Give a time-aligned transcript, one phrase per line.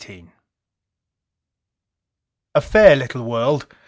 [0.01, 0.31] XVIII
[2.55, 3.67] A fair little world.